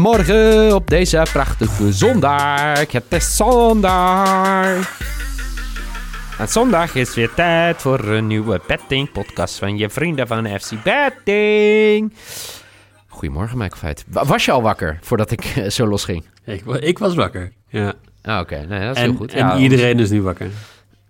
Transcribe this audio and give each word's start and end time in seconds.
Goedemorgen 0.00 0.74
op 0.74 0.88
deze 0.90 1.26
prachtige 1.32 1.92
zondag. 1.92 2.92
Het 2.92 3.04
is 3.08 3.36
zondag. 3.36 4.98
En 6.38 6.48
zondag 6.48 6.94
is 6.94 7.14
weer 7.14 7.34
tijd 7.34 7.76
voor 7.76 8.00
een 8.04 8.26
nieuwe 8.26 8.60
betting 8.66 9.12
podcast 9.12 9.58
van 9.58 9.76
je 9.76 9.90
vrienden 9.90 10.26
van 10.26 10.58
FC 10.60 10.72
Betting. 10.84 12.12
Goedemorgen, 13.06 13.58
Michael 13.58 13.80
Feit. 13.80 14.04
Wa- 14.08 14.24
Was 14.24 14.44
je 14.44 14.52
al 14.52 14.62
wakker 14.62 14.98
voordat 15.02 15.30
ik 15.30 15.44
eh, 15.44 15.68
zo 15.70 15.86
losging? 15.86 16.24
Ik, 16.44 16.64
wa- 16.64 16.80
ik 16.80 16.98
was 16.98 17.14
wakker. 17.14 17.52
Ja. 17.68 17.92
Ah, 18.22 18.40
Oké, 18.40 18.64
nee, 18.68 18.80
dat 18.86 18.96
is 18.96 19.02
En, 19.02 19.08
heel 19.08 19.16
goed. 19.18 19.32
en 19.32 19.38
Ja, 19.46 19.56
iedereen 19.56 19.98
is 19.98 20.10
nu 20.10 20.22
wakker. 20.22 20.50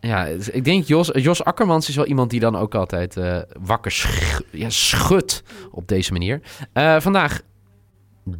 Ja, 0.00 0.24
het- 0.26 0.54
ik 0.54 0.64
denk 0.64 0.84
Jos, 0.84 1.10
Jos 1.12 1.44
Akkermans 1.44 1.88
is 1.88 1.96
wel 1.96 2.06
iemand 2.06 2.30
die 2.30 2.40
dan 2.40 2.56
ook 2.56 2.74
altijd 2.74 3.16
eh, 3.16 3.38
wakker 3.60 3.90
sch 3.90 4.40
ja, 4.50 4.70
schudt 4.70 5.42
op 5.70 5.88
deze 5.88 6.12
manier. 6.12 6.40
Eh, 6.72 6.96
vandaag 7.00 7.40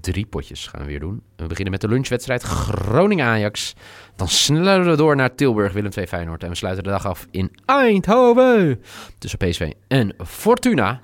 drie 0.01 0.27
potjes 0.27 0.67
gaan 0.67 0.81
we 0.81 0.87
weer 0.87 1.01
doen. 1.01 1.23
We 1.37 1.47
beginnen 1.47 1.73
met 1.73 1.81
de 1.81 1.89
lunchwedstrijd 1.89 2.42
Groningen-Ajax. 2.42 3.75
Dan 4.17 4.29
snellen 4.29 4.91
we 4.91 4.97
door 4.97 5.17
naar 5.17 5.34
Tilburg, 5.34 5.73
Willem 5.73 5.91
II 5.97 6.06
Feyenoord. 6.06 6.42
En 6.42 6.48
we 6.48 6.55
sluiten 6.55 6.84
de 6.84 6.91
dag 6.91 7.06
af 7.06 7.27
in 7.31 7.51
Eindhoven. 7.65 8.83
Tussen 9.19 9.39
PSV 9.39 9.73
en 9.89 10.14
Fortuna. 10.25 11.01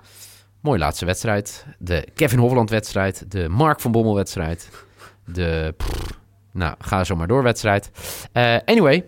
Mooi 0.60 0.78
laatste 0.78 1.04
wedstrijd. 1.04 1.66
De 1.78 2.08
Kevin 2.14 2.38
Hofland-wedstrijd. 2.38 3.30
De 3.30 3.48
Mark 3.48 3.80
van 3.80 3.92
Bommel-wedstrijd. 3.92 4.70
De... 5.26 5.74
nou, 6.52 6.74
ga 6.78 7.04
zo 7.04 7.16
maar 7.16 7.28
door 7.28 7.42
wedstrijd. 7.42 7.90
Eh, 8.32 8.56
anyway, 8.64 9.04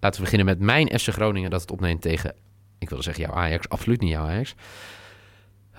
Laten 0.00 0.18
we 0.18 0.30
beginnen 0.30 0.46
met 0.46 0.66
mijn 0.66 0.98
FC 0.98 1.08
Groningen 1.08 1.50
dat 1.50 1.60
het 1.60 1.70
opneemt 1.70 2.02
tegen, 2.02 2.34
ik 2.78 2.88
wilde 2.88 3.04
zeggen 3.04 3.24
jouw 3.24 3.34
Ajax, 3.34 3.68
absoluut 3.68 4.00
niet 4.00 4.10
jouw 4.10 4.24
Ajax. 4.24 4.54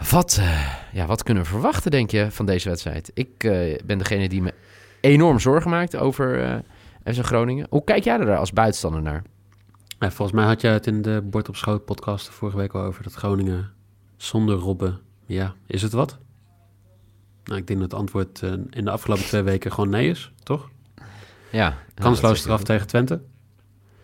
Wat, 0.10 0.38
eh, 0.40 0.74
ja, 0.94 1.06
wat 1.06 1.24
kunnen 1.24 1.44
we 1.44 1.50
verwachten, 1.50 1.92
denk 1.92 2.12
je, 2.12 2.32
van 2.32 2.46
deze 2.46 2.70
wedstrijd? 2.70 3.12
Ik 3.14 3.44
eh, 3.44 3.80
ben 3.86 3.98
degene 3.98 4.30
die 4.30 4.42
me 4.42 4.54
enorm 5.02 5.40
zorgen 5.40 5.70
maakt 5.70 5.96
over 5.96 6.44
eh 6.44 7.14
FC 7.14 7.26
Groningen. 7.26 7.68
Hoe 7.70 7.84
kijk 7.84 8.04
jij 8.04 8.20
er 8.20 8.38
als 8.38 8.54
buitenstander 8.54 9.02
naar? 9.02 9.24
Ja, 10.00 10.12
volgens 10.12 10.38
mij 10.38 10.46
had 10.46 10.62
jij 10.62 10.74
het 10.74 10.88
in 10.88 11.02
de 11.02 11.22
Bord 11.24 11.50
op 11.50 11.56
Schoot 11.56 11.86
podcast 11.86 12.30
vorige 12.30 12.58
week 12.58 12.74
al 12.74 12.82
over 12.82 13.04
dat 13.04 13.14
Groningen 13.14 13.72
zonder 14.18 14.56
Robben. 14.56 15.00
Ja, 15.26 15.56
is 15.68 15.82
het 15.82 15.92
wat? 15.92 16.18
Nou, 17.44 17.60
ik 17.60 17.68
denk 17.68 17.80
dat 17.80 17.92
het 17.92 18.00
antwoord 18.00 18.42
in 18.70 18.86
de 18.86 18.92
afgelopen 18.92 19.26
twee 19.26 19.42
weken 19.42 19.72
gewoon 19.72 19.90
nee 19.90 20.10
is, 20.10 20.32
toch? 20.44 20.70
Ja, 21.52 21.78
Kansloos 21.94 22.40
straf 22.40 22.64
tegen 22.64 22.88
Twente. 22.88 23.22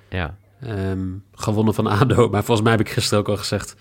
Ja, 0.09 0.37
Ehm, 0.59 1.07
gewonnen 1.31 1.73
van 1.73 1.87
ADO. 1.87 2.29
Maar 2.29 2.43
volgens 2.43 2.61
mij 2.67 2.71
heb 2.77 2.87
ik 2.87 2.93
gisteren 2.93 3.19
ook 3.19 3.29
al 3.29 3.37
gezegd... 3.37 3.75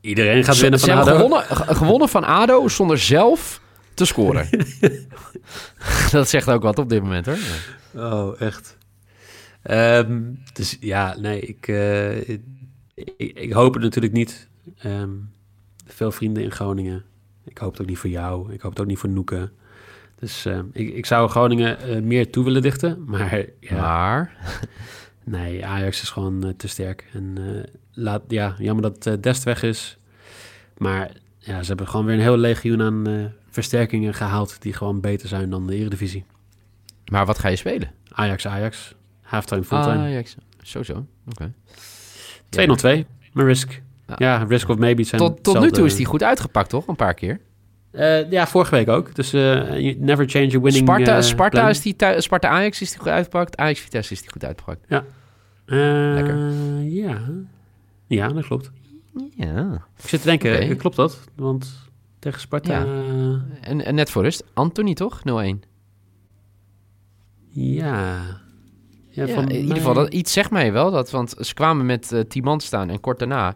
Iedereen 0.00 0.44
gaat 0.44 0.58
winnen 0.58 0.80
van 0.80 0.90
ADO. 0.90 1.10
gewonnen, 1.14 1.42
ge- 1.42 1.74
gewonnen 1.74 2.08
van 2.08 2.24
ADO 2.24 2.68
zonder 2.68 2.98
zelf 2.98 3.60
te 3.94 4.04
scoren. 4.04 4.48
dat 6.10 6.28
zegt 6.28 6.48
ook 6.48 6.62
wat 6.62 6.78
op 6.78 6.88
dit 6.88 7.02
moment, 7.02 7.26
hoor. 7.26 7.38
Oh, 7.94 8.40
echt. 8.40 8.76
Ehm, 9.62 10.20
dus 10.52 10.76
ja, 10.80 11.16
nee, 11.18 11.40
ik, 11.40 11.68
eh, 11.68 12.28
ik, 12.28 12.40
ik 13.16 13.52
hoop 13.52 13.74
het 13.74 13.82
natuurlijk 13.82 14.12
niet. 14.12 14.48
Ehm, 14.78 15.10
veel 15.86 16.12
vrienden 16.12 16.42
in 16.42 16.50
Groningen. 16.52 17.04
Ik 17.44 17.58
hoop 17.58 17.72
het 17.72 17.80
ook 17.80 17.86
niet 17.86 17.98
voor 17.98 18.10
jou. 18.10 18.52
Ik 18.52 18.60
hoop 18.60 18.70
het 18.70 18.80
ook 18.80 18.86
niet 18.86 18.98
voor 18.98 19.08
Noeke. 19.08 19.50
Dus 20.18 20.44
ehm, 20.46 20.64
ik, 20.72 20.94
ik 20.94 21.06
zou 21.06 21.28
Groningen 21.28 21.78
eh, 21.80 22.00
meer 22.02 22.30
toe 22.30 22.44
willen 22.44 22.62
dichten. 22.62 23.04
Maar 23.06 23.44
ja, 23.60 23.74
Maar, 23.80 24.36
nee, 25.24 25.66
Ajax 25.66 26.02
is 26.02 26.10
gewoon 26.10 26.44
eh, 26.44 26.50
te 26.56 26.68
sterk. 26.68 27.08
En 27.12 27.36
laat, 28.00 28.22
ja, 28.28 28.54
jammer 28.58 28.82
dat 28.82 29.06
eh, 29.06 29.14
Dest 29.20 29.42
weg 29.42 29.62
is. 29.62 29.98
Maar 30.76 31.10
ja, 31.38 31.62
ze 31.62 31.68
hebben 31.68 31.88
gewoon 31.88 32.06
weer 32.06 32.14
een 32.14 32.20
heel 32.20 32.36
legioen 32.36 32.82
aan 32.82 33.06
eh, 33.06 33.24
versterkingen 33.50 34.14
gehaald... 34.14 34.62
die 34.62 34.72
gewoon 34.72 35.00
beter 35.00 35.28
zijn 35.28 35.50
dan 35.50 35.66
de 35.66 35.74
Eredivisie. 35.74 36.24
maar 37.10 37.26
wat 37.26 37.38
ga 37.38 37.48
je 37.48 37.56
spelen? 37.56 37.90
Ajax, 38.12 38.46
Ajax. 38.46 38.94
Halftime, 39.20 39.64
fulltime. 39.64 39.98
Ajax, 39.98 40.36
zo, 40.62 40.78
oké. 41.28 41.52
202, 42.48 43.06
mijn 43.32 43.46
risk. 43.46 43.82
Ja. 44.06 44.14
Ja, 44.18 44.44
risk 44.48 44.68
of 44.68 44.78
maybe. 44.78 45.02
Zijn 45.02 45.20
Tot, 45.20 45.42
tot 45.42 45.60
nu 45.60 45.70
toe 45.70 45.86
is 45.86 45.96
die 45.96 46.06
goed 46.06 46.22
uitgepakt, 46.22 46.68
toch? 46.68 46.86
Een 46.86 46.96
paar 46.96 47.14
keer. 47.14 47.40
Eh, 47.90 48.30
ja, 48.30 48.46
vorige 48.46 48.70
week 48.74 48.88
ook. 48.88 49.14
Dus 49.14 49.32
never 49.32 50.28
change 50.28 50.56
a 50.56 50.60
winning 50.60 50.74
Sparta, 50.74 51.22
Sparta, 51.22 51.68
is 51.68 51.80
die 51.82 51.96
Sparta 52.16 52.48
Ajax 52.48 52.80
is 52.80 52.90
die 52.90 52.98
goed 52.98 53.08
uitgepakt. 53.08 53.56
Ajax 53.56 53.80
Vitesse 53.80 54.12
is 54.12 54.20
die 54.20 54.30
goed 54.30 54.44
uitgepakt. 54.44 54.86
Eh, 55.70 56.12
Lekker. 56.14 56.36
Ja. 56.82 57.20
Ja, 58.16 58.28
dat 58.28 58.44
klopt. 58.44 58.70
Ja. 59.36 59.86
Ik 60.02 60.08
zit 60.08 60.20
te 60.20 60.26
denken, 60.26 60.60
eh, 60.60 60.78
klopt 60.78 60.96
dat? 60.96 61.20
Want 61.34 61.90
tegen 62.18 62.40
Sparta... 62.40 62.84
Ja. 62.84 62.94
Ja. 62.94 63.44
En, 63.60 63.84
en 63.84 63.94
net 63.94 64.10
voor 64.10 64.22
rust, 64.22 64.44
Anthony 64.54 64.94
toch? 64.94 65.20
0-1. 65.20 65.22
ja. 67.48 68.20
Ja, 69.12 69.26
in 69.26 69.50
ieder 69.50 69.76
geval, 69.76 69.94
dat, 69.94 70.12
iets 70.12 70.32
zegt 70.32 70.50
mij 70.50 70.72
wel. 70.72 70.90
Dat, 70.90 71.10
want 71.10 71.34
ze 71.38 71.54
kwamen 71.54 71.86
met 71.86 72.12
eh 72.12 72.20
10 72.20 72.44
man 72.44 72.60
staan 72.60 72.90
en 72.90 73.00
kort 73.00 73.18
daarna, 73.18 73.54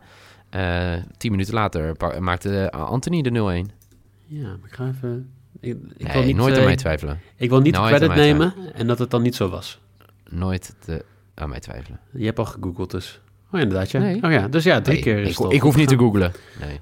eh 0.51 0.97
10 1.17 1.31
minuten 1.31 1.55
later, 1.55 1.97
maakte 2.21 2.69
eh, 2.69 2.81
Anthony 2.81 3.23
de 3.23 3.65
0-1. 3.69 3.75
Ja, 4.27 4.49
maar 4.49 4.69
ik 4.69 4.75
ga 4.75 4.89
even... 4.89 5.31
Ik, 5.61 5.77
ik 5.97 6.07
nee, 6.07 6.13
wil 6.13 6.23
niet, 6.23 6.37
nooit 6.37 6.53
eh, 6.53 6.59
aan 6.59 6.65
mij 6.65 6.77
twijfelen. 6.77 7.21
Ik 7.37 7.51
wil 7.51 7.61
niet 7.61 7.75
de 7.75 7.81
Nooit 7.81 7.95
credit 7.95 8.17
nemen 8.17 8.55
en 8.75 8.87
dat 8.87 8.99
het 8.99 9.11
dan 9.11 9.23
niet 9.23 9.35
zo 9.35 9.49
was. 9.49 9.81
Nooit 10.29 10.75
te, 10.79 11.05
aan 11.35 11.49
mij 11.49 11.61
twijfelen. 11.61 12.01
Je 12.13 12.25
hebt 12.25 12.39
al 12.39 12.45
gegoogeld 12.45 12.91
dus. 12.91 13.21
Oh, 13.55 13.61
inderdaad, 13.61 13.91
ja. 13.91 14.01
Nee. 14.01 14.23
Oh 14.23 14.31
ja, 14.31 14.49
dus 14.49 14.65
ja, 14.65 14.81
drie 14.81 14.95
Nee, 14.95 15.03
keer 15.03 15.19
is 15.19 15.31
ik, 15.31 15.39
het 15.39 15.53
ik 15.53 15.61
hoef 15.61 15.77
niet 15.77 15.89
te 15.89 15.99
googlen. 15.99 16.33
Nee. 16.61 16.81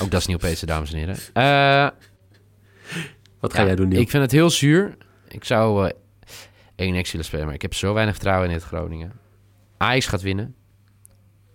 Ook 0.00 0.10
dat 0.10 0.20
is 0.20 0.26
nieuw 0.26 0.36
PC, 0.36 0.66
dames 0.66 0.92
en 0.92 0.98
heren. 0.98 1.16
Eh 1.32 1.88
Wat 3.40 3.52
ga 3.52 3.60
Ja, 3.60 3.66
jij 3.66 3.76
doen, 3.76 3.88
Niel? 3.88 4.00
Ik 4.00 4.10
vind 4.10 4.22
het 4.22 4.32
heel 4.32 4.50
zuur. 4.50 4.96
Ik 5.28 5.44
zou 5.44 5.88
eh 5.88 5.94
1 6.76 7.02
x 7.02 7.10
willen 7.10 7.26
spelen, 7.26 7.44
maar 7.46 7.54
ik 7.54 7.62
heb 7.62 7.74
zo 7.74 7.94
weinig 7.94 8.14
vertrouwen 8.14 8.48
in 8.48 8.54
dit 8.54 8.64
Groningen. 8.64 9.12
Ajax 9.76 10.06
gaat 10.06 10.22
winnen. 10.22 10.54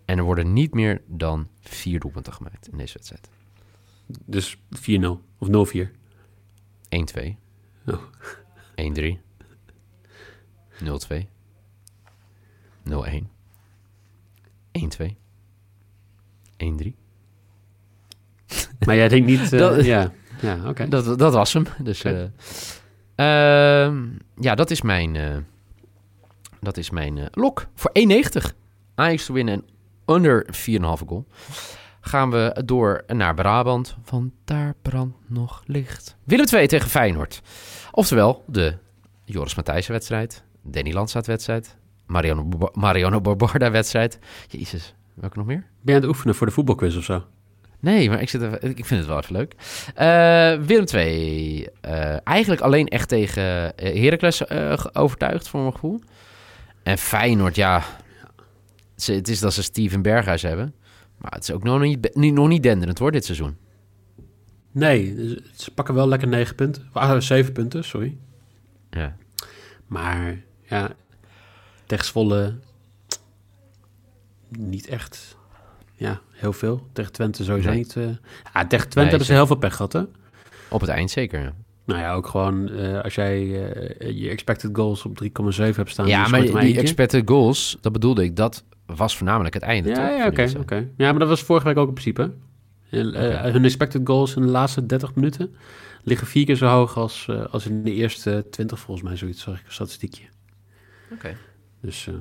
En 0.05 0.17
er 0.17 0.23
worden 0.23 0.53
niet 0.53 0.73
meer 0.73 1.01
dan 1.07 1.47
vier 1.61 1.99
doelpunten 1.99 2.33
gemaakt 2.33 2.67
in 2.71 2.77
deze 2.77 2.93
wedstrijd. 2.93 3.29
Dus 4.25 4.57
4-0 4.57 5.21
of 5.37 5.47
0-4. 5.47 5.91
1-2. 6.89 7.35
Oh. 7.85 8.01
1-3. 8.75 9.17
0-2. 10.83 11.27
0-1. 12.83 12.91
1-2. 14.79 15.15
1-3. 16.57 16.93
Maar 18.85 18.95
jij 18.95 19.07
denkt 19.07 19.27
niet... 19.27 19.53
eh, 19.53 19.59
Dat- 19.59 19.85
ja, 19.85 20.11
ja 20.41 20.57
oké. 20.69 20.87
Dat, 20.87 21.19
dat 21.19 21.33
was 21.33 21.53
hem. 21.53 21.65
Dus, 21.83 21.99
Oké. 22.05 22.31
eh, 23.15 23.85
ehm, 23.85 24.05
ja, 24.39 24.55
dat 24.55 24.71
is 24.71 24.81
mijn, 24.81 25.15
eh, 25.15 25.37
dat 26.61 26.77
is 26.77 26.89
mijn 26.89 27.27
lok. 27.31 27.67
Voor 27.75 27.91
1,90. 27.93 28.53
Ajax 28.95 29.25
te 29.25 29.33
winnen 29.33 29.53
en 29.53 29.63
onder 30.05 30.47
4,5 30.51 31.03
goal. 31.07 31.25
Gaan 32.01 32.31
we 32.31 32.61
door 32.65 33.03
naar 33.07 33.33
Brabant, 33.33 33.95
want 34.09 34.31
daar 34.45 34.75
brandt 34.81 35.17
nog 35.27 35.63
licht. 35.65 36.15
Willem 36.23 36.45
2 36.45 36.67
tegen 36.67 36.89
Feyenoord. 36.89 37.41
Oftewel 37.91 38.43
de 38.47 38.77
Joris 39.25 39.55
Matthijssen 39.55 39.93
wedstrijd, 39.93 40.43
Danny 40.61 40.93
Landsaat 40.93 41.27
wedstrijd, 41.27 41.77
Mariano, 42.05 42.43
Bar- 42.43 42.71
Mariano 42.73 43.21
Barbarda 43.21 43.71
wedstrijd. 43.71 44.19
Jezus, 44.47 44.95
welke 45.13 45.37
nog 45.37 45.47
meer? 45.47 45.59
Ben 45.59 45.67
je 45.81 45.93
aan 45.93 45.99
het 46.01 46.09
oefenen 46.09 46.35
voor 46.35 46.47
de 46.47 46.53
voetbalquiz 46.53 46.97
of 46.97 47.03
zo? 47.03 47.25
Nee, 47.79 48.09
maar 48.09 48.21
ik, 48.21 48.29
zit 48.29 48.41
ik 48.63 48.85
vind 48.85 48.99
het 48.99 49.05
wel 49.05 49.17
even 49.17 49.35
leuk. 49.35 49.55
Eh, 49.95 50.65
Willem 50.67 50.85
2. 50.85 51.67
eigenlijk 52.23 52.61
alleen 52.61 52.87
echt 52.87 53.07
tegen 53.09 53.43
uh, 53.83 54.03
Heracles 54.03 54.45
eh, 54.45 54.77
ge- 54.77 54.93
overtuigd, 54.95 55.47
voor 55.47 55.59
mijn 55.59 55.73
gevoel. 55.73 55.99
En 56.83 56.97
Feyenoord, 56.97 57.55
ja. 57.55 57.83
Ze, 58.95 59.13
het 59.13 59.27
is 59.27 59.39
dat 59.39 59.53
ze 59.53 59.63
Steven 59.63 60.01
Berghuis 60.01 60.41
hebben. 60.41 60.73
Maar 61.17 61.31
het 61.31 61.43
is 61.43 61.51
ook 61.51 61.63
nog 61.63 61.81
niet, 61.81 62.15
niet- 62.15 62.33
nog 62.33 62.47
niet 62.47 62.63
denderend 62.63 62.99
hoor, 62.99 63.11
dit 63.11 63.25
seizoen. 63.25 63.57
Nee, 64.71 65.15
ze 65.55 65.71
pakken 65.73 65.93
wel 65.95 66.07
lekker 66.07 66.27
9 66.27 66.55
punten. 66.55 66.89
Ah, 66.91 67.19
7 67.19 67.53
punten, 67.53 67.83
sorry. 67.83 68.17
Ja. 68.89 69.15
Maar 69.87 70.41
ja, 70.63 70.91
tegen 71.93 72.05
Zwolle 72.05 72.53
niet 74.49 74.87
echt. 74.87 75.37
ja, 75.95 76.21
heel 76.31 76.53
veel. 76.53 76.87
Tegen 76.93 77.11
Twente 77.11 77.43
sowieso 77.43 77.69
Nee. 77.69 77.77
niet. 77.77 77.95
eh. 77.95 78.03
ja, 78.53 78.67
tegen 78.67 78.67
Twente 78.67 78.99
Nee, 78.99 79.07
hebben 79.09 79.25
ze 79.25 79.33
heel 79.33 79.47
veel 79.47 79.55
pech 79.55 79.75
gehad, 79.75 79.93
hè? 79.93 80.01
Op 80.69 80.81
het 80.81 80.89
eind 80.89 81.11
zeker. 81.11 81.53
Nou 81.85 81.99
ja, 81.99 82.13
ook 82.13 82.27
gewoon 82.27 82.69
eh, 82.69 83.01
als 83.01 83.15
jij 83.15 83.65
eh, 83.73 84.21
je 84.21 84.29
expected 84.29 84.69
goals 84.73 85.05
op 85.05 85.23
3,7 85.23 85.29
hebt 85.75 85.89
staan. 85.89 86.07
ja, 86.07 86.27
maar 86.27 86.41
die 86.41 86.77
expected 86.79 87.29
goals, 87.29 87.77
dat 87.81 87.91
bedoelde 87.91 88.23
ik, 88.23 88.35
dat 88.35 88.63
was 88.85 89.17
voornamelijk 89.17 89.53
het 89.53 89.63
einde, 89.63 89.89
Ja, 89.89 90.09
ja, 90.09 90.27
oké. 90.59 90.75
Ja, 90.97 91.09
maar 91.09 91.19
dat 91.19 91.27
was 91.27 91.41
vorige 91.43 91.65
week 91.67 91.77
ook 91.77 91.87
in 91.87 91.93
principe. 91.93 92.31
En, 92.89 93.07
Oké. 93.07 93.49
Hun 93.51 93.63
expected 93.63 94.01
goals 94.03 94.35
in 94.35 94.41
de 94.41 94.47
laatste 94.47 94.85
30 94.85 95.15
minuten 95.15 95.55
liggen 96.03 96.27
vier 96.27 96.45
keer 96.45 96.55
zo 96.55 96.67
hoog 96.67 96.97
als, 96.97 97.29
als 97.51 97.65
in 97.65 97.83
de 97.83 97.93
eerste 97.93 98.45
20, 98.51 98.79
volgens 98.79 99.07
mij, 99.07 99.17
zoiets 99.17 99.41
zag 99.41 99.59
ik 99.59 99.65
een 99.65 99.71
statistiekje. 99.71 100.23
Oké. 101.11 101.35
Dus 101.83 102.07
eh, 102.07 102.13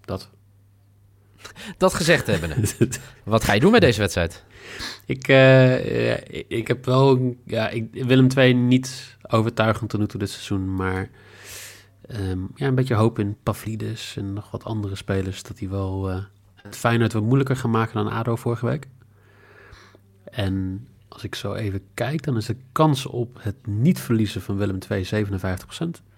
dat. 0.00 0.30
Dat 1.76 1.94
gezegd 1.94 2.26
hebben. 2.26 2.64
Wat 3.24 3.44
ga 3.44 3.52
je 3.52 3.60
doen 3.60 3.70
met 3.70 3.80
deze 3.80 4.00
wedstrijd? 4.00 4.44
ik, 5.06 5.28
eh, 5.28 6.08
ja, 6.08 6.18
ik, 6.48 6.68
heb 6.68 6.84
wel, 6.84 7.36
ja, 7.44 7.68
ik, 7.68 7.88
Willem 7.92 8.28
II 8.36 8.54
niet 8.54 9.16
overtuigend 9.28 9.90
tot 9.90 10.00
nu 10.00 10.06
toe 10.06 10.20
dit 10.20 10.30
seizoen, 10.30 10.74
maar 10.74 11.10
ehm, 12.06 12.38
ja, 12.54 12.66
een 12.66 12.74
beetje 12.74 12.94
hoop 12.94 13.18
in 13.18 13.36
Pavlidis 13.42 14.16
en 14.16 14.32
nog 14.32 14.50
wat 14.50 14.64
andere 14.64 14.94
spelers, 14.94 15.42
dat 15.42 15.56
die 15.56 15.68
wel 15.68 16.10
eh 16.10 16.24
het 16.62 16.76
Feyenoord 16.76 17.12
wat 17.12 17.22
moeilijker 17.22 17.56
gaan 17.56 17.70
maken 17.70 17.94
dan 17.94 18.12
ADO 18.12 18.36
vorige 18.36 18.66
week. 18.66 18.88
En 20.24 20.86
als 21.08 21.24
ik 21.24 21.34
zo 21.34 21.54
even 21.54 21.82
kijk, 21.94 22.22
dan 22.22 22.36
is 22.36 22.46
de 22.46 22.56
kans 22.72 23.06
op 23.06 23.38
het 23.40 23.66
niet 23.66 24.00
verliezen 24.00 24.42
van 24.42 24.56
Willem 24.56 24.78
II 24.90 25.26
57%. 25.26 26.09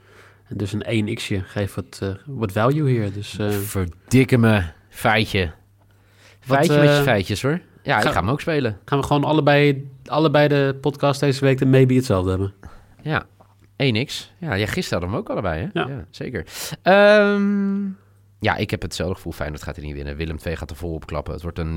Dus 0.55 0.73
een 0.73 1.09
1x'je 1.19 1.45
geeft 1.45 1.75
wat, 1.75 1.99
eh, 2.03 2.09
wat 2.27 2.53
value 2.53 2.91
hier. 2.91 3.13
Dus 3.13 3.39
eh, 3.39 3.51
Verdikke 3.51 4.39
me, 4.39 4.63
feitje. 4.89 5.51
Feitje 6.41 6.75
met 6.79 6.83
je 6.89 6.89
eh, 6.97 7.03
feitjes, 7.03 7.43
hoor. 7.43 7.61
Ja, 7.83 7.97
ik 7.97 8.03
ga- 8.03 8.13
hem 8.13 8.29
ook 8.31 8.41
spelen. 8.41 8.79
gaan 8.85 8.99
we 9.01 9.05
gewoon 9.07 9.25
allebei, 9.25 9.91
allebei 10.05 10.49
de 10.49 10.77
podcast 10.81 11.21
deze 11.21 11.41
week 11.45 11.59
de 11.59 11.67
maybe 11.67 11.95
hetzelfde 11.95 12.31
hebben. 12.31 12.53
Ja, 13.03 13.27
1x. 13.77 14.31
Ja, 14.39 14.57
jij 14.59 14.67
gisteren 14.67 15.01
hadden 15.01 15.01
we 15.01 15.07
hem 15.07 15.15
ook 15.17 15.29
allebei, 15.29 15.71
hè? 15.73 15.81
Ja. 15.81 16.05
zeker. 16.11 16.47
Ehm, 16.83 17.83
ja, 18.41 18.57
ik 18.57 18.71
heb 18.71 18.83
hetzelfde 18.83 19.15
gevoel. 19.15 19.33
Feyenoord 19.33 19.63
gaat 19.63 19.77
er 19.77 19.83
niet 19.83 19.95
winnen. 19.95 20.17
Willem 20.17 20.37
II 20.47 20.57
gaat 20.57 20.71
er 20.71 20.77
vol 20.77 20.95
op 20.95 21.07
klappen. 21.07 21.33
Het 21.33 21.43
wordt 21.43 21.59
een, 21.59 21.77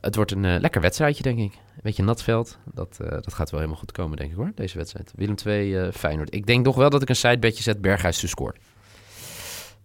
het 0.00 0.14
wordt 0.14 0.30
een 0.30 0.44
eh, 0.44 0.60
lekker 0.60 0.80
wedstrijdje, 0.80 1.22
denk 1.22 1.38
ik. 1.38 1.52
Een 1.54 1.80
beetje 1.82 2.02
nat 2.02 2.22
veld. 2.22 2.58
Dat, 2.74 2.98
eh, 3.00 3.10
dat 3.10 3.34
gaat 3.34 3.50
wel 3.50 3.60
helemaal 3.60 3.80
goed 3.80 3.92
komen, 3.92 4.16
denk 4.16 4.30
ik, 4.30 4.36
hoor, 4.36 4.52
deze 4.54 4.76
wedstrijd. 4.76 5.12
Willem 5.16 5.34
II, 5.46 5.76
eh, 5.76 5.92
Feyenoord. 5.92 6.34
Ik 6.34 6.46
denk 6.46 6.64
toch 6.64 6.76
wel 6.76 6.90
dat 6.90 7.02
ik 7.02 7.08
een 7.08 7.16
sidebedje 7.16 7.62
zet. 7.62 7.80
Berghuis 7.80 8.20
te 8.20 8.28
scoren. 8.28 8.60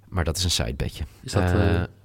Maar 0.08 0.24
dat 0.24 0.38
is 0.38 0.44
een 0.44 0.52
sidebedje. 0.52 1.04
Is 1.22 1.32
dat 1.32 1.52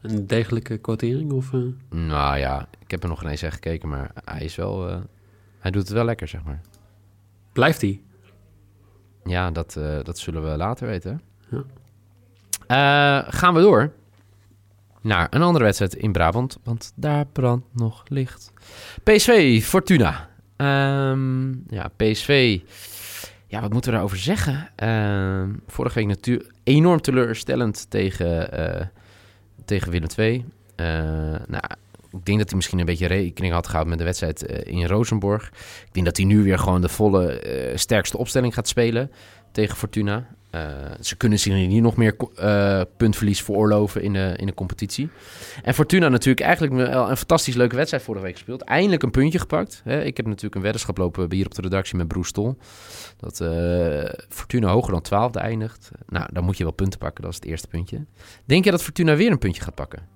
een 0.01 0.27
degelijke 0.27 0.79
quotering? 0.79 1.33
Of? 1.33 1.53
Nou 1.89 2.39
ja, 2.39 2.69
ik 2.79 2.91
heb 2.91 3.03
er 3.03 3.09
nog 3.09 3.19
geen 3.19 3.31
eens 3.31 3.43
echt 3.43 3.55
gekeken, 3.55 3.89
maar 3.89 4.11
hij 4.25 4.45
is 4.45 4.57
wel... 4.57 5.03
hij 5.59 5.71
doet 5.71 5.83
het 5.83 5.93
wel 5.93 6.05
lekker, 6.05 6.29
zeg 6.29 6.45
maar. 6.45 6.61
Blijft 7.53 7.81
die? 7.81 8.05
Ja, 9.25 9.51
dat, 9.51 9.73
dat 10.03 10.19
zullen 10.19 10.51
we 10.51 10.57
later 10.57 10.87
weten. 10.87 11.21
Ja. 12.67 13.23
Gaan 13.31 13.55
we 13.55 13.61
door 13.61 13.93
naar 15.03 15.27
een 15.31 15.43
andere 15.43 15.65
wedstrijd 15.65 15.95
in 15.95 16.13
Brabant, 16.13 16.59
want 16.63 16.93
daar 16.95 17.27
brandt 17.27 17.67
nog 17.73 18.03
licht. 18.09 18.53
PSV, 19.03 19.63
Fortuna. 19.63 20.29
Ehm, 20.57 21.51
ja, 21.69 21.91
PSV. 21.97 22.61
Ja, 23.47 23.61
wat 23.61 23.73
moeten 23.73 23.91
we 23.91 23.97
daarover 23.97 24.19
zeggen? 24.19 24.71
Ehm, 24.77 25.51
vorige 25.67 25.95
week 25.95 26.07
natuurlijk 26.07 26.51
enorm 26.65 27.01
teleurstellend 27.01 27.91
tegen, 27.91 28.53
eh, 28.53 28.87
tegen 29.65 29.91
Willem 29.91 30.09
II. 30.17 30.45
Eh, 30.77 30.87
nou, 31.47 31.63
ik 32.11 32.25
denk 32.25 32.39
dat 32.39 32.49
hij 32.49 32.57
misschien 32.57 32.79
een 32.79 32.85
beetje 32.85 33.07
rekening 33.07 33.53
had 33.53 33.67
gehouden 33.67 33.89
met 33.91 33.99
de 33.99 34.05
wedstrijd 34.05 34.47
eh, 34.47 34.75
in 34.75 34.87
Rosenborg. 34.87 35.47
Ik 35.87 35.93
denk 35.93 36.07
dat 36.07 36.17
hij 36.17 36.27
nu 36.27 36.43
weer 36.43 36.59
gewoon 36.59 36.81
de 36.81 36.89
volle 36.89 37.41
sterkste 37.75 38.19
opstelling 38.19 38.55
gaat 38.55 38.69
spelen 38.69 39.11
tegen 39.53 39.77
Fortuna. 39.77 40.27
Eh, 40.51 40.91
ze 41.01 41.17
kunnen 41.17 41.39
zich 41.39 41.55
niet 41.55 41.83
nog 41.83 41.97
meer 41.97 42.17
eh, 42.35 42.83
puntverlies 42.97 43.43
veroorloven 43.43 44.03
in 44.03 44.13
de, 44.13 44.35
in 44.37 44.47
de 44.47 44.55
competitie. 44.55 45.11
En 45.63 45.75
Fortuna 45.75 46.09
natuurlijk 46.09 46.47
eigenlijk 46.47 46.91
een 46.95 47.17
fantastisch 47.17 47.55
leuke 47.55 47.77
wedstrijd 47.77 48.03
vorige 48.03 48.25
week 48.25 48.35
gespeeld. 48.35 48.63
Eindelijk 48.63 49.03
een 49.03 49.11
puntje 49.11 49.39
gepakt. 49.39 49.81
Hè. 49.85 50.05
Ik 50.05 50.17
heb 50.17 50.27
natuurlijk 50.27 50.55
een 50.55 50.63
weddenschap 50.63 50.99
lopen 50.99 51.33
hier 51.33 51.47
op 51.47 51.55
de 51.55 51.63
redactie 51.63 51.97
met 51.97 52.09
Broes 52.09 52.29
Stol. 52.29 52.57
Dat 53.17 53.41
eh, 53.41 54.11
Fortuna 54.29 54.69
hoger 54.69 54.93
dan 54.93 55.03
12 55.03 55.35
eindigt. 55.35 55.91
Nou, 56.07 56.29
dan 56.33 56.45
moet 56.45 56.57
je 56.57 56.65
wel 56.65 56.73
punten 56.73 56.99
pakken. 56.99 57.23
Dat 57.23 57.33
is 57.33 57.39
het 57.39 57.49
eerste 57.49 57.69
puntje. 57.69 58.07
Denk 58.45 58.65
je 58.65 58.71
dat 58.71 58.83
Fortuna 58.83 59.17
weer 59.17 59.31
een 59.31 59.39
puntje 59.39 59.63
gaat 59.63 59.75
pakken? 59.75 60.09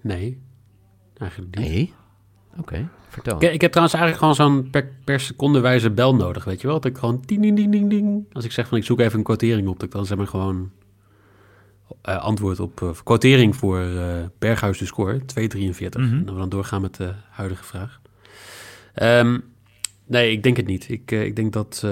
Nee, 0.00 0.42
eigenlijk 1.18 1.56
niet. 1.56 1.68
Nee. 1.68 1.92
Oké, 2.58 2.88
vertel. 3.08 3.42
Ik, 3.42 3.52
ik 3.52 3.60
heb 3.60 3.70
trouwens 3.70 3.98
eigenlijk 3.98 4.18
gewoon 4.18 4.34
zo'n 4.34 4.70
per, 4.70 4.88
per 5.04 5.20
seconde 5.20 5.60
wijze 5.60 5.90
bel 5.90 6.14
nodig, 6.14 6.44
weet 6.44 6.60
je 6.60 6.66
wel? 6.66 6.80
Dat 6.80 6.90
ik 6.90 6.98
gewoon 6.98 7.22
ding, 7.26 7.42
ding, 7.42 7.56
ding, 7.56 7.72
ding, 7.72 7.90
ding. 7.90 8.24
Als 8.32 8.44
ik 8.44 8.52
zeg 8.52 8.68
van 8.68 8.78
ik 8.78 8.84
zoek 8.84 9.00
even 9.00 9.18
een 9.18 9.24
quotering 9.24 9.68
op, 9.68 9.74
dat 9.74 9.88
ik 9.88 9.94
dan 9.94 10.06
zeg 10.06 10.16
maar 10.16 10.26
gewoon 10.26 10.70
eh, 12.02 12.16
antwoord 12.16 12.60
op 12.60 12.80
uh, 12.80 12.90
quotering 13.04 13.56
voor 13.56 13.80
uh, 13.80 14.22
Berghuis 14.38 14.78
de 14.78 14.86
score, 14.86 15.18
2,43. 15.18 15.24
Mhm. 15.26 16.02
En 16.02 16.24
dan 16.24 16.34
we 16.34 16.40
dan 16.40 16.48
doorgaan 16.48 16.80
met 16.80 16.96
de 16.96 17.12
huidige 17.30 17.64
vraag. 17.64 18.00
Um, 19.02 19.44
nee, 20.06 20.30
ik 20.30 20.42
denk 20.42 20.56
het 20.56 20.66
niet. 20.66 20.88
Ik, 20.88 21.10
ik 21.10 21.36
denk 21.36 21.52
dat... 21.52 21.86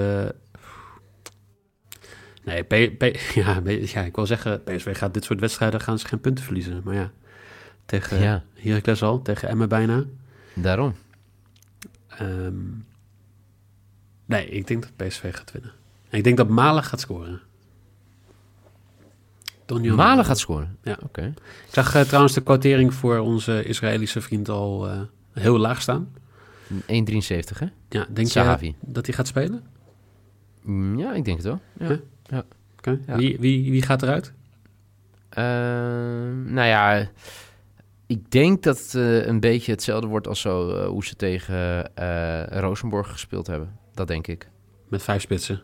Nee, 2.44 2.62
P, 2.62 2.98
P, 2.98 3.02
ja, 3.34 3.62
ja, 3.64 4.00
ik 4.00 4.16
wil 4.16 4.26
zeggen, 4.26 4.62
PSV 4.62 4.96
gaat 4.96 5.14
dit 5.14 5.24
soort 5.24 5.40
wedstrijden 5.40 5.80
gaan 5.80 5.98
ze 5.98 6.06
geen 6.06 6.20
punten 6.20 6.44
verliezen. 6.44 6.80
Maar 6.84 6.94
ja, 6.94 7.10
tegen 7.86 8.20
Ja. 8.20 8.42
Heracles 8.54 9.02
al, 9.02 9.22
tegen 9.22 9.48
Emmen 9.48 9.68
bijna. 9.68 10.04
Daarom. 10.54 10.94
Um, 12.20 12.84
nee, 14.24 14.48
ik 14.48 14.66
denk 14.66 14.82
dat 14.82 15.08
PSV 15.08 15.34
gaat 15.34 15.52
winnen. 15.52 15.72
En 16.08 16.18
ik 16.18 16.24
denk 16.24 16.36
dat 16.36 16.48
Malen 16.48 16.84
gaat 16.84 17.00
scoren. 17.00 17.40
Donjon 19.66 19.96
Malen 19.96 20.24
gaat 20.24 20.38
scoren? 20.38 20.76
Ja. 20.82 20.92
Oké. 20.92 21.04
Okay. 21.04 21.26
Ik 21.66 21.72
zag 21.72 21.94
uh, 21.96 22.02
trouwens 22.02 22.34
de 22.34 22.40
quotering 22.42 22.94
voor 22.94 23.18
onze 23.18 23.64
Israëlische 23.64 24.20
vriend 24.20 24.48
al 24.48 24.88
uh, 24.88 25.00
heel 25.32 25.58
laag 25.58 25.82
staan. 25.82 26.12
1,73 26.72 26.78
hè? 27.58 27.66
Ja, 27.88 28.06
denk 28.10 28.28
Sahavi. 28.28 28.66
je 28.66 28.74
dat 28.80 29.06
hij 29.06 29.14
gaat 29.14 29.26
spelen? 29.26 29.62
Mm, 30.62 30.98
Ja, 30.98 31.14
ik 31.14 31.24
denk 31.24 31.36
het 31.36 31.46
wel. 31.46 31.60
Ja. 31.78 31.86
Huh? 31.86 31.96
ja. 32.22 32.44
Okay. 32.78 33.00
Ja. 33.06 33.16
Wie, 33.16 33.36
wie, 33.40 33.70
wie 33.70 33.82
gaat 33.82 34.02
eruit? 34.02 34.32
Uh, 35.30 35.44
nou 36.52 36.66
ja, 36.66 37.08
ik 38.12 38.30
denk 38.30 38.62
dat 38.62 38.78
het 38.78 38.94
uh, 38.94 39.26
een 39.26 39.40
beetje 39.40 39.72
hetzelfde 39.72 40.06
wordt 40.06 40.28
als 40.28 40.40
zo 40.40 40.68
uh, 40.68 40.86
hoe 40.86 41.04
ze 41.04 41.16
tegen 41.16 41.90
uh, 41.98 42.42
Rosenborg 42.46 43.10
gespeeld 43.10 43.46
hebben. 43.46 43.78
Dat 43.94 44.06
denk 44.06 44.26
ik. 44.26 44.48
Met 44.88 45.02
vijf 45.02 45.22
spitsen. 45.22 45.62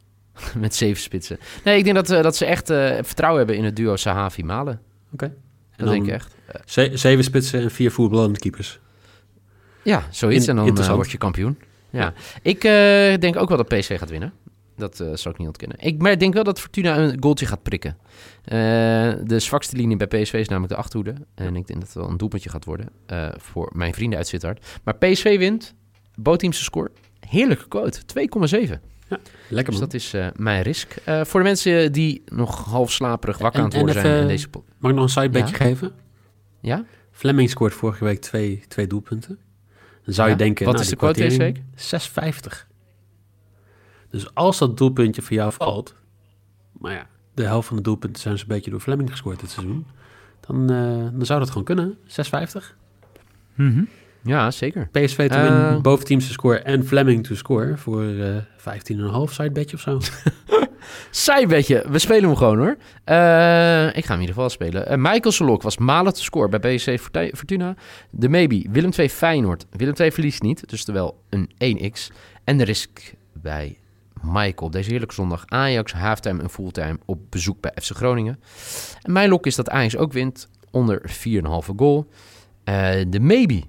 Met 0.58 0.74
zeven 0.74 1.02
spitsen. 1.02 1.38
Nee, 1.64 1.78
ik 1.78 1.84
denk 1.84 1.96
dat, 1.96 2.22
dat 2.22 2.36
ze 2.36 2.44
echt 2.44 2.66
vertrouwen 3.06 3.38
hebben 3.38 3.56
in 3.56 3.64
het 3.64 3.76
duo 3.76 3.96
Sahavi-Malen. 3.96 4.80
Oké. 5.12 5.24
Okay. 5.24 5.36
Dat 5.76 5.88
denk 5.88 6.06
ik 6.06 6.12
echt. 6.12 6.34
Ze 6.64 6.90
zeven 6.94 7.24
spitsen 7.24 7.60
en 7.60 7.70
vier 7.70 7.90
voetballende 7.90 8.38
keepers. 8.38 8.80
Ja, 9.82 10.06
zoiets. 10.10 10.48
In, 10.48 10.58
en 10.58 10.74
dan 10.74 10.94
word 10.94 11.10
je 11.10 11.18
kampioen. 11.18 11.58
Ja. 11.90 12.00
ja. 12.00 12.12
Ik 12.42 12.60
denk 13.20 13.36
ook 13.36 13.48
wel 13.48 13.56
dat 13.56 13.68
PSV 13.68 13.98
gaat 13.98 14.10
winnen. 14.10 14.32
Dat 14.80 15.00
uh, 15.00 15.08
zou 15.14 15.30
ik 15.34 15.38
niet 15.38 15.46
ontkennen. 15.46 15.76
Ik 15.80 16.02
maar 16.02 16.12
ik 16.12 16.20
denk 16.20 16.34
wel 16.34 16.44
dat 16.44 16.60
Fortuna 16.60 16.98
een 16.98 17.16
goaltje 17.20 17.46
gaat 17.46 17.62
prikken. 17.62 17.96
Uh, 18.00 18.58
de 19.24 19.36
zwakste 19.38 19.76
linie 19.76 19.96
bij 19.96 20.06
PSV 20.06 20.32
is 20.34 20.48
namelijk 20.48 20.72
de 20.72 20.78
achterhoede. 20.78 21.14
En 21.34 21.56
ik 21.56 21.66
denk 21.66 21.78
dat 21.80 21.88
het 21.88 21.94
wel 21.94 22.08
een 22.08 22.16
doelpuntje 22.16 22.50
gaat 22.50 22.64
worden 22.64 22.88
uh, 23.12 23.28
voor 23.36 23.70
mijn 23.74 23.94
vrienden 23.94 24.18
uit 24.18 24.28
Sittard. 24.28 24.66
Maar 24.84 24.96
PSV 24.96 25.38
wint. 25.38 25.74
Bootteamse 26.14 26.62
score. 26.62 26.90
Heerlijke 27.28 27.68
quote. 27.68 28.00
2,7. 28.00 28.08
Ja, 29.08 29.18
lekker 29.48 29.72
Dus 29.72 29.80
man. 29.80 29.80
dat 29.80 29.94
is 29.94 30.14
mijn 30.36 30.62
risk. 30.62 30.94
Voor 31.22 31.40
de 31.40 31.46
mensen 31.46 31.92
die 31.92 32.22
nog 32.26 32.64
half 32.64 32.92
slaperig 32.92 33.38
wakker 33.38 33.60
aan 33.60 33.66
het 33.66 33.74
worden 33.76 33.94
zijn 33.94 34.20
in 34.20 34.26
deze... 34.28 34.48
Mag 34.78 34.90
ik 34.90 34.96
nog 34.96 35.04
een 35.04 35.10
sidebedje 35.10 35.56
Ja? 35.58 35.64
geven? 35.64 35.92
Ja? 36.60 36.84
Fleming 37.10 37.50
scoort 37.50 37.74
vorige 37.74 38.04
week 38.04 38.20
twee, 38.20 38.62
twee 38.68 38.86
doelpunten. 38.86 39.38
Dan 40.04 40.14
zou 40.14 40.28
Ja. 40.28 40.32
je 40.32 40.38
denken... 40.38 40.64
Wat 40.64 40.74
nou, 40.74 40.84
is 40.84 40.90
de 40.90 40.96
quote 40.96 41.20
deze 41.20 41.36
quotering 41.36 42.64
6,50. 42.64 42.69
Dus 44.10 44.34
als 44.34 44.58
dat 44.58 44.76
doelpuntje 44.76 45.22
voor 45.22 45.36
jou 45.36 45.52
valt... 45.52 45.94
Maar 46.72 46.92
ja, 46.92 47.06
de 47.34 47.44
helft 47.44 47.68
van 47.68 47.76
de 47.76 47.82
doelpunten 47.82 48.22
zijn 48.22 48.38
zo'n 48.38 48.48
beetje 48.48 48.70
door 48.70 48.80
Fleming 48.80 49.10
gescoord 49.10 49.40
dit 49.40 49.50
seizoen. 49.50 49.86
Dan, 50.40 50.72
uh, 50.72 51.08
dan 51.12 51.26
zou 51.26 51.38
dat 51.38 51.48
gewoon 51.48 51.64
kunnen. 51.64 51.98
6,50. 52.06 52.74
Mm 53.54 53.72
-hmm. 53.72 53.88
Ja, 54.22 54.50
zeker. 54.50 54.88
PSV 54.92 55.28
te 55.28 55.36
Uh, 55.36 55.42
winnen, 55.42 55.82
boventeams 55.82 56.26
te 56.26 56.32
scoren 56.32 56.64
en 56.64 56.86
Fleming 56.86 57.26
te 57.26 57.36
scoren 57.36 57.78
voor 57.78 58.02
uh, 58.02 58.36
15,5 58.36 59.32
sidebedje 59.32 59.76
of 59.76 59.82
zo. 59.82 60.00
Sidebedje, 61.10 61.84
we 61.88 61.98
spelen 61.98 62.24
hem 62.24 62.36
gewoon 62.36 62.58
hoor. 62.58 62.76
Uh, 63.06 63.86
ik 63.96 64.04
ga 64.04 64.12
hem 64.12 64.14
in 64.14 64.20
ieder 64.20 64.34
geval 64.34 64.50
spelen. 64.50 64.90
Uh, 64.90 64.96
Michael 64.96 65.32
Solok 65.32 65.62
was 65.62 65.78
malen 65.78 66.14
te 66.14 66.22
scoren 66.22 66.50
bij 66.50 66.76
BSC 66.76 66.98
Fortuna. 67.34 67.74
De 68.10 68.28
maybe, 68.28 68.66
Willem 68.70 68.90
2 68.90 69.10
Feyenoord. 69.10 69.66
Willem 69.70 69.94
2 69.94 70.12
verliest 70.12 70.42
niet, 70.42 70.68
dus 70.68 70.84
terwijl 70.84 71.22
een 71.28 71.50
1x. 71.90 72.14
En 72.44 72.58
de 72.58 72.64
risk 72.64 73.14
bij 73.32 73.78
Michael 74.22 74.70
deze 74.70 74.90
heerlijke 74.90 75.14
zondag. 75.14 75.44
Ajax, 75.46 75.92
halftime 75.92 76.42
en 76.42 76.50
fulltime 76.50 76.98
op 77.04 77.30
bezoek 77.30 77.60
bij 77.60 77.72
FC 77.82 77.90
Groningen. 77.96 78.40
En 79.02 79.12
mijn 79.12 79.28
lok 79.28 79.46
is 79.46 79.54
dat 79.54 79.70
Ajax 79.70 79.96
ook 79.96 80.12
wint. 80.12 80.48
onder 80.70 81.02
4,5 81.04 81.76
goal. 81.76 82.10
Eh, 82.64 83.04
de 83.08 83.20
maybe 83.20 83.62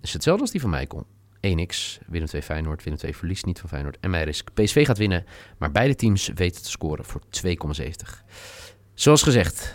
is 0.00 0.12
hetzelfde 0.12 0.42
als 0.42 0.50
die 0.50 0.60
van 0.60 0.70
Michael. 0.70 1.06
1x, 1.40 1.98
Willem 2.06 2.26
2 2.26 2.42
Feyenoord. 2.42 2.82
Willem 2.82 2.98
2 2.98 3.16
verliest 3.16 3.46
niet 3.46 3.60
van 3.60 3.68
Feyenoord. 3.68 3.98
En 4.00 4.10
mijn 4.10 4.24
risk. 4.24 4.54
PSV 4.54 4.86
gaat 4.86 4.98
winnen, 4.98 5.24
maar 5.58 5.72
beide 5.72 5.94
teams 5.94 6.30
weten 6.34 6.62
te 6.62 6.70
scoren 6.70 7.04
voor 7.04 7.20
2,70. 7.30 8.24
Zoals 8.94 9.22
gezegd, 9.22 9.74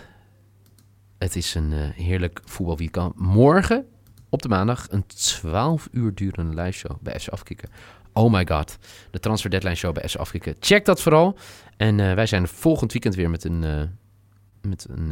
het 1.18 1.36
is 1.36 1.56
een 1.56 1.72
uh, 1.72 1.90
heerlijk 1.90 2.42
voetbalweekend. 2.46 3.20
Morgen 3.20 3.86
op 4.30 4.42
de 4.42 4.50
maandag 4.50 4.88
een 4.90 5.06
12 5.06 5.88
uur 5.92 6.16
durende 6.16 6.62
liveshow 6.62 6.98
bij 7.02 7.20
FC 7.20 7.30
Afkikken. 7.30 7.70
Oh 8.14 8.32
my 8.32 8.48
god, 8.48 8.78
de 9.12 9.20
Transfer 9.20 9.50
Deadline 9.50 9.76
Show 9.76 9.94
bij 9.94 10.10
FC 10.10 10.16
Afkikken. 10.16 10.56
Check 10.60 10.86
dat 10.86 11.02
vooral. 11.02 11.38
En 11.78 12.00
uh, 12.00 12.14
wij 12.14 12.26
zijn 12.26 12.48
volgend 12.48 12.92
weekend 12.92 13.16
weer 13.16 13.30
met 13.30 13.44
een, 13.44 13.64
uh, 13.64 13.82
met 14.62 14.88
een 14.90 15.12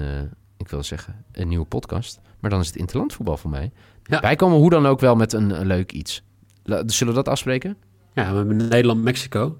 ik 0.59 0.67
wil 0.67 0.83
zeggen, 0.83 1.25
een 1.31 1.47
nieuwe 1.47 1.65
podcast. 1.65 2.19
Maar 2.39 2.49
dan 2.49 2.59
is 2.59 2.67
het 2.67 2.75
interlandvoetbal 2.75 3.37
voor 3.37 3.49
mij. 3.49 3.71
Ja. 4.03 4.19
Wij 4.19 4.35
komen 4.35 4.57
hoe 4.57 4.69
dan 4.69 4.85
ook 4.85 4.99
wel 4.99 5.15
met 5.15 5.33
een, 5.33 5.59
een 5.59 5.67
leuk 5.67 5.91
iets. 5.91 6.23
Zullen 6.63 7.13
we 7.13 7.13
dat 7.13 7.27
afspreken? 7.27 7.77
Ja, 8.13 8.31
we 8.31 8.37
hebben 8.37 8.57
Nederland-Mexico. 8.57 9.57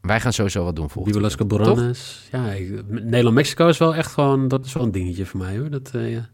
Wij 0.00 0.20
gaan 0.20 0.32
sowieso 0.32 0.64
wat 0.64 0.76
doen 0.76 0.90
volgende 0.90 1.30
Viva 1.30 1.46
Las 1.74 2.28
Ja, 2.30 2.52
Nederland-Mexico 2.86 3.68
is 3.68 3.78
wel 3.78 3.94
echt 3.94 4.12
gewoon... 4.12 4.48
Dat 4.48 4.64
is 4.64 4.72
wel 4.72 4.82
een 4.82 4.92
dingetje 4.92 5.26
voor 5.26 5.40
mij, 5.40 5.58
hoor. 5.58 5.70
Dat, 5.70 5.90
ja. 5.92 6.28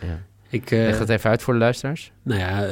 ja. 0.00 0.22
Ik, 0.48 0.70
Leg 0.70 0.98
dat 0.98 1.08
even 1.08 1.30
uit 1.30 1.42
voor 1.42 1.52
de 1.52 1.58
luisteraars. 1.58 2.12
Nou 2.22 2.40
ja, 2.40 2.66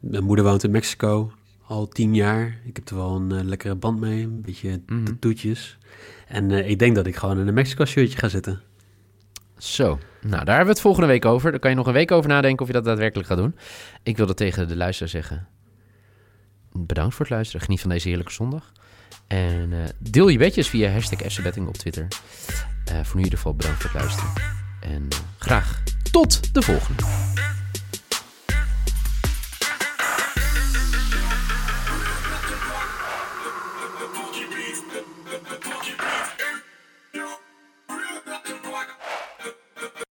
mijn 0.00 0.24
moeder 0.24 0.44
woont 0.44 0.64
in 0.64 0.70
Mexico 0.70 1.32
al 1.66 1.88
tien 1.88 2.14
jaar. 2.14 2.58
Ik 2.64 2.76
heb 2.76 2.88
er 2.88 2.96
wel 2.96 3.14
een 3.16 3.48
lekkere 3.48 3.74
band 3.74 4.00
mee. 4.00 4.22
Een 4.22 4.40
beetje 4.40 4.80
mm 4.86 5.18
toetjes. 5.18 5.78
En 6.28 6.50
ik 6.50 6.78
denk 6.78 6.94
dat 6.94 7.06
ik 7.06 7.16
gewoon 7.16 7.38
in 7.38 7.46
een 7.46 7.54
Mexico-shirtje 7.54 8.18
ga 8.18 8.28
zitten. 8.28 8.60
Zo, 9.58 9.98
nou 10.20 10.44
daar 10.44 10.56
hebben 10.56 10.64
we 10.64 10.70
het 10.70 10.80
volgende 10.80 11.08
week 11.08 11.24
over. 11.24 11.50
Daar 11.50 11.60
kan 11.60 11.70
je 11.70 11.76
nog 11.76 11.86
een 11.86 11.92
week 11.92 12.10
over 12.10 12.28
nadenken 12.28 12.60
of 12.60 12.66
je 12.66 12.72
dat 12.72 12.84
daadwerkelijk 12.84 13.28
gaat 13.28 13.38
doen. 13.38 13.54
Ik 14.02 14.16
wilde 14.16 14.34
tegen 14.34 14.68
de 14.68 14.76
luisteraar 14.76 15.10
zeggen... 15.10 15.48
Bedankt 16.72 17.14
voor 17.14 17.24
het 17.24 17.34
luisteren. 17.34 17.60
Geniet 17.60 17.80
van 17.80 17.90
deze 17.90 18.08
heerlijke 18.08 18.32
zondag. 18.32 18.72
En 19.26 19.70
uh, 19.70 19.78
deel 19.98 20.28
je 20.28 20.38
bedjes 20.38 20.68
via 20.68 20.90
hashtag 20.90 21.32
FCBetting 21.32 21.68
op 21.68 21.76
Twitter. 21.76 22.06
Voor 22.84 22.96
nu 22.96 23.18
in 23.18 23.24
ieder 23.24 23.38
geval 23.38 23.54
bedankt 23.54 23.82
voor 23.82 23.90
het 23.90 24.00
luisteren. 24.00 24.32
En 24.80 25.08
graag 25.38 25.82
tot 26.10 26.54
de 26.54 26.62
volgende. 26.62 27.02